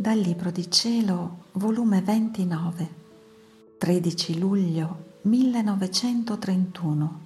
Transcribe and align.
Dal 0.00 0.18
Libro 0.18 0.50
di 0.50 0.70
Cielo, 0.70 1.44
volume 1.52 2.00
29, 2.00 2.88
13 3.76 4.38
luglio 4.38 5.16
1931. 5.20 7.20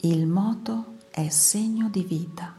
Il 0.00 0.26
moto 0.26 0.96
è 1.08 1.30
segno 1.30 1.88
di 1.88 2.02
vita, 2.02 2.54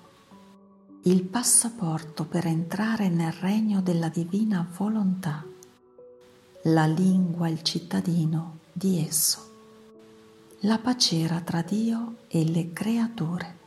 il 1.04 1.22
passaporto 1.22 2.26
per 2.26 2.48
entrare 2.48 3.10
nel 3.10 3.34
regno 3.34 3.80
della 3.80 4.10
divina 4.10 4.68
volontà, 4.76 5.46
la 6.64 6.88
lingua 6.88 7.50
il 7.50 7.62
cittadino 7.62 8.58
di 8.74 9.06
esso, 9.06 9.52
la 10.62 10.80
pacera 10.80 11.42
tra 11.42 11.62
Dio 11.62 12.16
e 12.28 12.44
le 12.44 12.74
creature. 12.74 13.62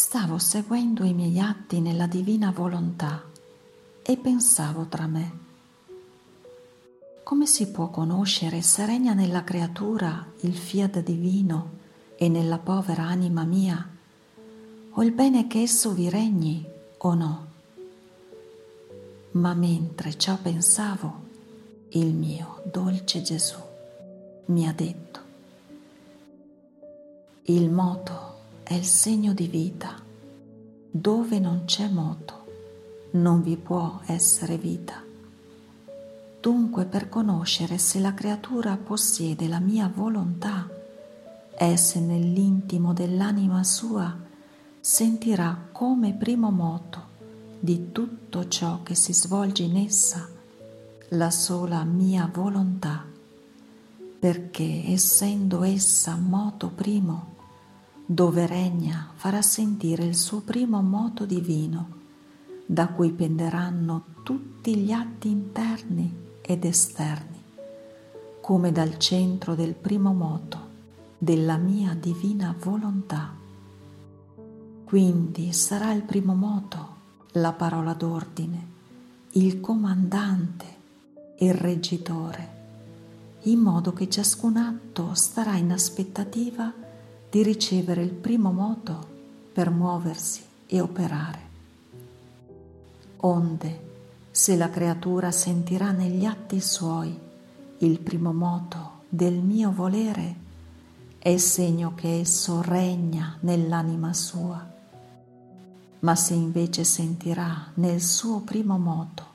Stavo 0.00 0.38
seguendo 0.38 1.02
i 1.02 1.12
miei 1.12 1.40
atti 1.40 1.80
nella 1.80 2.06
divina 2.06 2.52
volontà 2.52 3.20
e 4.00 4.16
pensavo 4.16 4.86
tra 4.86 5.08
me, 5.08 5.38
come 7.24 7.46
si 7.46 7.66
può 7.72 7.88
conoscere 7.90 8.62
se 8.62 8.86
regna 8.86 9.12
nella 9.12 9.42
creatura 9.42 10.24
il 10.42 10.56
fiat 10.56 11.02
divino 11.02 11.70
e 12.14 12.28
nella 12.28 12.58
povera 12.58 13.02
anima 13.02 13.42
mia, 13.42 13.88
o 14.90 15.02
il 15.02 15.10
bene 15.10 15.48
che 15.48 15.62
esso 15.62 15.90
vi 15.90 16.08
regni 16.08 16.64
o 16.98 17.14
no? 17.14 17.46
Ma 19.32 19.52
mentre 19.52 20.16
ciò 20.16 20.38
pensavo, 20.40 21.22
il 21.88 22.14
mio 22.14 22.62
dolce 22.70 23.20
Gesù 23.20 23.58
mi 24.46 24.68
ha 24.68 24.72
detto, 24.72 25.20
il 27.46 27.68
moto 27.68 28.27
è 28.68 28.74
il 28.74 28.84
segno 28.84 29.32
di 29.32 29.46
vita. 29.46 29.94
Dove 30.90 31.38
non 31.38 31.62
c'è 31.64 31.88
moto, 31.88 32.44
non 33.12 33.42
vi 33.42 33.56
può 33.56 34.02
essere 34.04 34.58
vita. 34.58 35.02
Dunque 36.38 36.84
per 36.84 37.08
conoscere 37.08 37.78
se 37.78 37.98
la 37.98 38.12
creatura 38.12 38.76
possiede 38.76 39.48
la 39.48 39.58
mia 39.58 39.90
volontà 39.92 40.68
e 41.56 41.76
se 41.78 41.98
nell'intimo 42.00 42.92
dell'anima 42.92 43.64
sua 43.64 44.14
sentirà 44.78 45.68
come 45.72 46.12
primo 46.12 46.50
moto 46.50 47.02
di 47.58 47.90
tutto 47.90 48.48
ciò 48.48 48.82
che 48.82 48.94
si 48.94 49.14
svolge 49.14 49.62
in 49.62 49.78
essa 49.78 50.28
la 51.12 51.30
sola 51.30 51.84
mia 51.84 52.28
volontà, 52.30 53.02
perché 54.18 54.82
essendo 54.88 55.62
essa 55.62 56.16
moto 56.16 56.68
primo, 56.68 57.36
dove 58.10 58.46
regna 58.46 59.10
farà 59.16 59.42
sentire 59.42 60.02
il 60.02 60.16
suo 60.16 60.40
primo 60.40 60.80
moto 60.80 61.26
divino, 61.26 61.96
da 62.64 62.86
cui 62.88 63.10
penderanno 63.10 64.04
tutti 64.22 64.76
gli 64.76 64.92
atti 64.92 65.28
interni 65.28 66.10
ed 66.40 66.64
esterni, 66.64 67.38
come 68.40 68.72
dal 68.72 68.96
centro 68.96 69.54
del 69.54 69.74
primo 69.74 70.14
moto 70.14 70.58
della 71.18 71.58
mia 71.58 71.92
divina 71.92 72.54
volontà. 72.58 73.30
Quindi 74.84 75.52
sarà 75.52 75.92
il 75.92 76.02
primo 76.02 76.32
moto 76.34 76.96
la 77.32 77.52
parola 77.52 77.92
d'ordine, 77.92 78.66
il 79.32 79.60
comandante, 79.60 80.64
il 81.40 81.52
reggitore, 81.52 82.56
in 83.42 83.58
modo 83.58 83.92
che 83.92 84.08
ciascun 84.08 84.56
atto 84.56 85.12
starà 85.12 85.56
in 85.56 85.72
aspettativa 85.72 86.86
di 87.30 87.42
ricevere 87.42 88.02
il 88.02 88.12
primo 88.12 88.52
moto 88.52 89.06
per 89.52 89.70
muoversi 89.70 90.42
e 90.66 90.80
operare. 90.80 91.38
Onde, 93.16 93.86
se 94.30 94.56
la 94.56 94.70
creatura 94.70 95.30
sentirà 95.30 95.90
negli 95.90 96.24
atti 96.24 96.60
suoi 96.60 97.18
il 97.78 98.00
primo 98.00 98.32
moto 98.32 99.02
del 99.08 99.34
mio 99.34 99.72
volere, 99.72 100.46
è 101.18 101.36
segno 101.36 101.94
che 101.94 102.20
esso 102.20 102.62
regna 102.62 103.36
nell'anima 103.40 104.12
sua. 104.14 104.76
Ma 106.00 106.14
se 106.14 106.34
invece 106.34 106.84
sentirà 106.84 107.72
nel 107.74 108.00
suo 108.00 108.40
primo 108.40 108.78
moto 108.78 109.26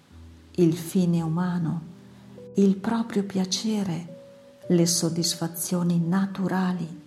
il 0.56 0.76
fine 0.76 1.22
umano, 1.22 1.82
il 2.56 2.76
proprio 2.78 3.24
piacere, 3.24 4.22
le 4.68 4.86
soddisfazioni 4.86 6.00
naturali, 6.00 7.02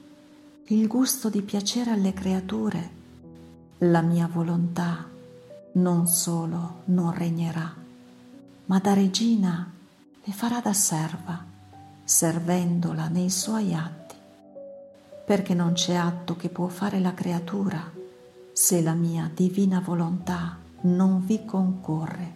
il 0.68 0.88
gusto 0.88 1.28
di 1.28 1.42
piacere 1.42 1.92
alle 1.92 2.12
creature, 2.12 2.90
la 3.78 4.00
mia 4.00 4.26
volontà 4.26 5.08
non 5.74 6.08
solo 6.08 6.80
non 6.86 7.12
regnerà, 7.12 7.72
ma 8.64 8.78
da 8.80 8.92
regina 8.92 9.70
le 10.24 10.32
farà 10.32 10.58
da 10.58 10.72
serva, 10.72 11.44
servendola 12.02 13.06
nei 13.06 13.30
suoi 13.30 13.74
atti, 13.74 14.16
perché 15.24 15.54
non 15.54 15.74
c'è 15.74 15.94
atto 15.94 16.34
che 16.34 16.48
può 16.48 16.66
fare 16.66 16.98
la 16.98 17.14
creatura 17.14 17.88
se 18.52 18.82
la 18.82 18.94
mia 18.94 19.30
divina 19.32 19.78
volontà 19.78 20.58
non 20.80 21.24
vi 21.24 21.44
concorre, 21.44 22.34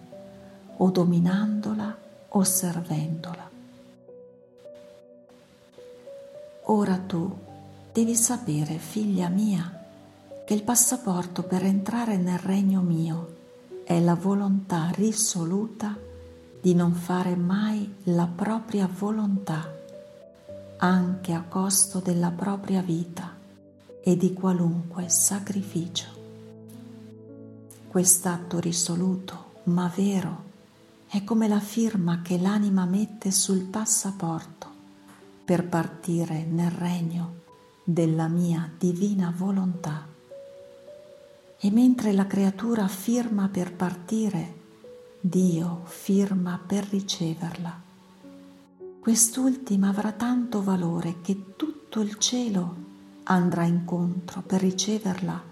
o 0.77 0.89
dominandola 0.91 1.97
o 2.29 2.45
servendola. 2.45 3.51
Ora 6.67 6.97
tu 6.97 7.49
Devi 7.93 8.15
sapere, 8.15 8.78
figlia 8.78 9.28
mia, 9.28 9.69
che 10.47 10.55
il 10.55 10.62
passaporto 10.62 11.43
per 11.43 11.65
entrare 11.65 12.17
nel 12.17 12.39
regno 12.39 12.83
mio 12.83 13.39
è 13.84 13.99
la 13.99 14.15
volontà 14.15 14.91
risoluta 14.95 15.99
di 16.61 16.73
non 16.73 16.93
fare 16.93 17.34
mai 17.34 17.93
la 18.05 18.29
propria 18.33 18.87
volontà, 18.87 19.69
anche 20.77 21.33
a 21.33 21.43
costo 21.43 21.99
della 21.99 22.31
propria 22.31 22.81
vita 22.81 23.34
e 24.05 24.17
di 24.17 24.33
qualunque 24.34 25.09
sacrificio. 25.09 26.06
Quest'atto 27.89 28.61
risoluto, 28.61 29.62
ma 29.65 29.91
vero, 29.93 30.45
è 31.09 31.25
come 31.25 31.49
la 31.49 31.59
firma 31.59 32.23
che 32.23 32.39
l'anima 32.39 32.84
mette 32.84 33.33
sul 33.33 33.62
passaporto 33.62 34.69
per 35.45 35.67
partire 35.67 36.45
nel 36.45 36.71
regno 36.71 37.40
della 37.93 38.28
mia 38.28 38.71
divina 38.78 39.33
volontà. 39.37 40.06
E 41.59 41.71
mentre 41.71 42.12
la 42.12 42.27
creatura 42.27 42.87
firma 42.87 43.49
per 43.49 43.75
partire, 43.75 44.59
Dio 45.21 45.83
firma 45.84 46.61
per 46.65 46.87
riceverla. 46.89 47.89
Quest'ultima 49.00 49.89
avrà 49.89 50.12
tanto 50.12 50.62
valore 50.62 51.17
che 51.21 51.56
tutto 51.56 52.00
il 52.00 52.17
cielo 52.17 52.89
andrà 53.25 53.65
incontro 53.65 54.41
per 54.43 54.61
riceverla 54.61 55.43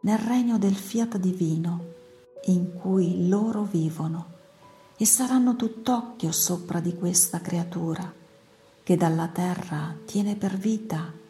nel 0.00 0.18
regno 0.18 0.58
del 0.58 0.74
fiat 0.74 1.18
divino 1.18 1.92
in 2.46 2.74
cui 2.74 3.28
loro 3.28 3.62
vivono 3.62 4.32
e 4.96 5.04
saranno 5.06 5.54
tutt'occhio 5.54 6.32
sopra 6.32 6.80
di 6.80 6.94
questa 6.94 7.40
creatura 7.40 8.12
che 8.82 8.96
dalla 8.96 9.28
terra 9.28 9.96
tiene 10.04 10.36
per 10.36 10.56
vita 10.56 11.22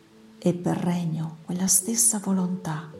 e 0.47 0.53
per 0.53 0.77
regno 0.77 1.39
quella 1.47 1.67
stessa 1.67 2.19
volontà 2.19 2.91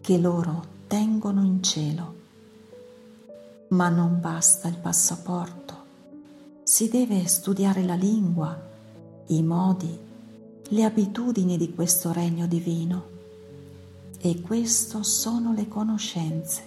che 0.00 0.18
loro 0.18 0.64
tengono 0.88 1.44
in 1.44 1.62
cielo. 1.62 2.14
Ma 3.68 3.88
non 3.88 4.18
basta 4.18 4.66
il 4.66 4.78
passaporto, 4.78 5.76
si 6.64 6.88
deve 6.88 7.24
studiare 7.28 7.84
la 7.84 7.94
lingua, 7.94 8.60
i 9.28 9.42
modi, 9.44 9.96
le 10.70 10.82
abitudini 10.82 11.56
di 11.56 11.72
questo 11.72 12.10
regno 12.10 12.48
divino. 12.48 13.10
E 14.18 14.40
questo 14.40 15.04
sono 15.04 15.52
le 15.52 15.68
conoscenze, 15.68 16.62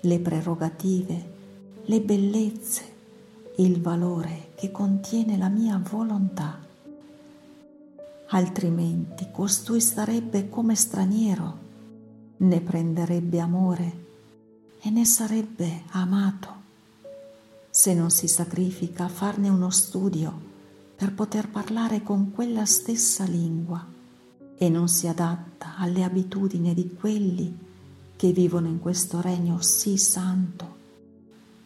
le 0.00 0.20
prerogative, 0.20 1.32
le 1.84 2.00
bellezze, 2.00 2.82
il 3.56 3.78
valore 3.82 4.52
che 4.54 4.70
contiene 4.70 5.36
la 5.36 5.48
mia 5.48 5.78
volontà 5.86 6.63
altrimenti 8.28 9.28
costui 9.30 9.80
starebbe 9.80 10.48
come 10.48 10.74
straniero, 10.74 11.58
ne 12.38 12.60
prenderebbe 12.60 13.38
amore 13.40 14.04
e 14.80 14.90
ne 14.90 15.04
sarebbe 15.04 15.82
amato. 15.90 16.62
Se 17.70 17.94
non 17.94 18.10
si 18.10 18.28
sacrifica 18.28 19.04
a 19.04 19.08
farne 19.08 19.48
uno 19.48 19.70
studio 19.70 20.52
per 20.96 21.12
poter 21.12 21.48
parlare 21.48 22.02
con 22.02 22.32
quella 22.32 22.64
stessa 22.64 23.24
lingua 23.24 23.84
e 24.56 24.68
non 24.68 24.88
si 24.88 25.06
adatta 25.06 25.76
alle 25.76 26.04
abitudini 26.04 26.72
di 26.72 26.94
quelli 26.94 27.58
che 28.16 28.32
vivono 28.32 28.68
in 28.68 28.78
questo 28.78 29.20
regno 29.20 29.60
sì 29.60 29.96
santo, 29.96 30.76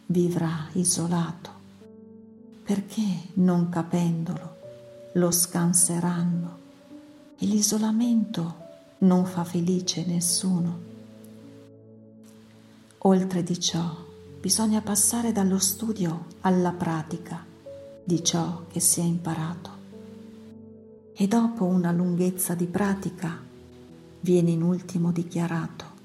vivrà 0.07 0.67
isolato, 0.73 1.51
perché 2.63 3.03
non 3.33 3.69
capendolo 3.69 4.58
lo 5.19 5.31
scanseranno 5.31 6.57
e 7.37 7.45
l'isolamento 7.45 8.55
non 8.99 9.25
fa 9.25 9.43
felice 9.43 10.05
nessuno. 10.05 10.87
Oltre 12.99 13.43
di 13.43 13.59
ciò, 13.59 13.95
bisogna 14.39 14.81
passare 14.81 15.31
dallo 15.31 15.59
studio 15.59 16.25
alla 16.41 16.71
pratica 16.71 17.45
di 18.03 18.23
ciò 18.23 18.63
che 18.71 18.79
si 18.79 19.01
è 19.01 19.03
imparato. 19.03 19.77
E 21.13 21.27
dopo 21.27 21.65
una 21.65 21.91
lunghezza 21.91 22.55
di 22.55 22.65
pratica 22.65 23.37
viene 24.21 24.51
in 24.51 24.63
ultimo 24.63 25.11
dichiarato 25.11 25.97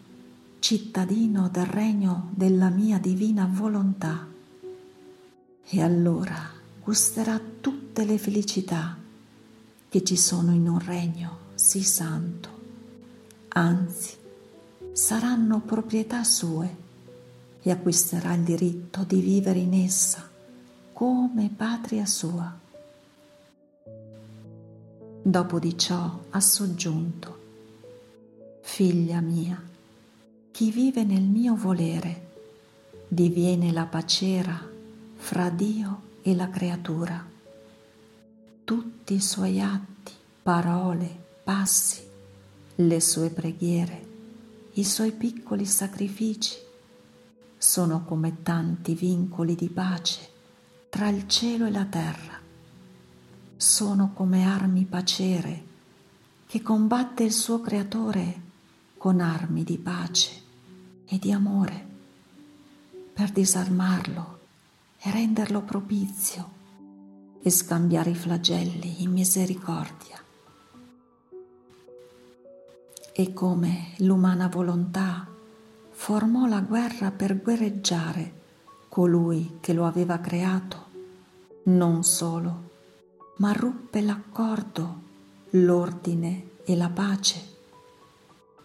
cittadino 0.58 1.50
del 1.50 1.66
regno 1.66 2.30
della 2.34 2.70
mia 2.70 2.98
divina 2.98 3.46
volontà. 3.50 4.26
E 5.62 5.82
allora 5.82 6.50
gusterà 6.82 7.38
tutte 7.60 8.04
le 8.06 8.16
felicità 8.16 8.96
che 9.94 10.02
ci 10.02 10.16
sono 10.16 10.52
in 10.52 10.68
un 10.68 10.80
regno 10.80 11.52
sì 11.54 11.84
santo. 11.84 12.48
Anzi, 13.50 14.16
saranno 14.90 15.60
proprietà 15.60 16.24
sue 16.24 16.76
e 17.62 17.70
acquisterà 17.70 18.34
il 18.34 18.42
diritto 18.42 19.04
di 19.04 19.20
vivere 19.20 19.60
in 19.60 19.72
essa 19.72 20.28
come 20.92 21.48
patria 21.56 22.06
sua. 22.06 22.52
Dopo 25.22 25.58
di 25.60 25.78
ciò 25.78 26.22
ha 26.28 26.40
soggiunto, 26.40 27.38
Figlia 28.62 29.20
mia, 29.20 29.62
chi 30.50 30.72
vive 30.72 31.04
nel 31.04 31.22
mio 31.22 31.54
volere 31.54 32.32
diviene 33.06 33.70
la 33.70 33.84
pacera 33.84 34.60
fra 35.14 35.50
Dio 35.50 36.00
e 36.22 36.34
la 36.34 36.50
creatura. 36.50 37.33
Tutti 38.64 39.12
i 39.12 39.20
suoi 39.20 39.60
atti, 39.60 40.12
parole, 40.42 41.24
passi, 41.44 42.02
le 42.76 42.98
sue 42.98 43.28
preghiere, 43.28 44.08
i 44.72 44.84
suoi 44.84 45.12
piccoli 45.12 45.66
sacrifici 45.66 46.56
sono 47.58 48.04
come 48.04 48.42
tanti 48.42 48.94
vincoli 48.94 49.54
di 49.54 49.68
pace 49.68 50.30
tra 50.88 51.10
il 51.10 51.28
cielo 51.28 51.66
e 51.66 51.70
la 51.70 51.84
terra. 51.84 52.40
Sono 53.54 54.12
come 54.14 54.46
armi 54.46 54.86
pacere 54.86 55.64
che 56.46 56.62
combatte 56.62 57.22
il 57.22 57.32
suo 57.32 57.60
creatore 57.60 58.40
con 58.96 59.20
armi 59.20 59.62
di 59.62 59.76
pace 59.76 60.42
e 61.04 61.18
di 61.18 61.30
amore 61.30 61.86
per 63.12 63.30
disarmarlo 63.30 64.38
e 64.96 65.10
renderlo 65.10 65.60
propizio 65.60 66.53
e 67.46 67.50
scambiare 67.50 68.08
i 68.08 68.14
flagelli 68.14 69.02
in 69.02 69.12
misericordia. 69.12 70.18
E 73.12 73.32
come 73.34 73.92
l'umana 73.98 74.48
volontà 74.48 75.28
formò 75.90 76.46
la 76.46 76.60
guerra 76.60 77.10
per 77.10 77.42
guerreggiare 77.42 78.40
colui 78.88 79.58
che 79.60 79.74
lo 79.74 79.84
aveva 79.84 80.20
creato. 80.20 80.86
Non 81.64 82.02
solo, 82.02 82.70
ma 83.36 83.52
ruppe 83.52 84.00
l'accordo, 84.00 85.02
l'ordine 85.50 86.52
e 86.64 86.74
la 86.74 86.88
pace. 86.88 87.42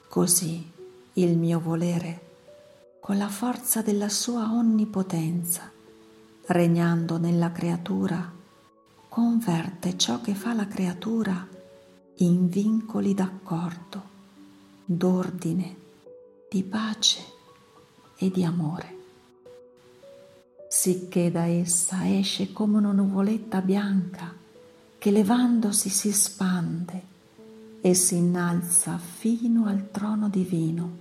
Così 0.07 0.71
il 1.13 1.37
mio 1.37 1.59
volere, 1.59 2.27
con 3.01 3.17
la 3.17 3.27
forza 3.27 3.81
della 3.81 4.07
sua 4.07 4.53
onnipotenza, 4.53 5.69
regnando 6.45 7.17
nella 7.17 7.51
creatura, 7.51 8.37
converte 9.09 9.97
ciò 9.97 10.21
che 10.21 10.35
fa 10.35 10.53
la 10.53 10.67
creatura 10.67 11.45
in 12.17 12.47
vincoli 12.47 13.15
d'accordo, 13.15 14.03
d'ordine, 14.85 15.75
di 16.47 16.63
pace 16.63 17.19
e 18.17 18.29
di 18.29 18.43
amore. 18.43 18.97
Sicché 20.69 21.31
da 21.31 21.45
essa 21.45 22.07
esce 22.07 22.53
come 22.53 22.77
una 22.77 22.91
nuvoletta 22.91 23.61
bianca 23.61 24.31
che 24.99 25.11
levandosi 25.11 25.89
si 25.89 26.11
spande 26.11 27.01
e 27.81 27.93
si 27.95 28.17
innalza 28.17 28.97
fino 28.99 29.65
al 29.65 29.89
trono 29.89 30.29
divino, 30.29 30.97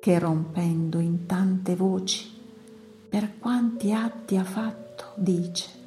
che 0.00 0.18
rompendo 0.20 1.00
in 1.00 1.26
tante 1.26 1.74
voci, 1.74 2.30
per 3.08 3.38
quanti 3.38 3.92
atti 3.92 4.36
ha 4.36 4.44
fatto, 4.44 5.12
dice, 5.16 5.85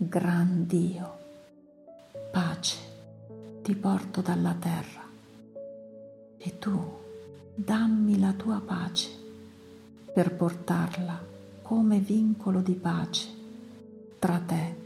Gran 0.00 0.64
Dio, 0.64 1.18
pace 2.30 2.76
ti 3.62 3.74
porto 3.74 4.20
dalla 4.20 4.54
terra 4.56 5.02
e 6.38 6.58
tu 6.60 6.80
dammi 7.52 8.16
la 8.20 8.32
tua 8.32 8.62
pace 8.64 9.10
per 10.14 10.36
portarla 10.36 11.20
come 11.62 11.98
vincolo 11.98 12.60
di 12.60 12.74
pace 12.74 13.28
tra 14.20 14.38
te 14.38 14.76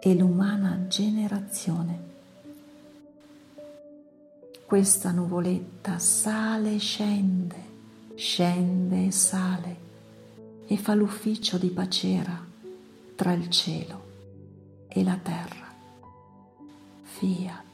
e 0.00 0.14
l'umana 0.16 0.86
generazione. 0.88 2.00
Questa 4.66 5.12
nuvoletta 5.12 6.00
sale 6.00 6.74
e 6.74 6.78
scende, 6.78 7.62
scende 8.16 9.06
e 9.06 9.12
sale 9.12 9.76
e 10.66 10.76
fa 10.76 10.94
l'ufficio 10.94 11.58
di 11.58 11.68
pacera 11.68 12.44
tra 13.14 13.32
il 13.34 13.48
cielo 13.48 14.10
e 14.94 15.02
la 15.02 15.18
terra. 15.22 15.68
Fiat. 17.02 17.71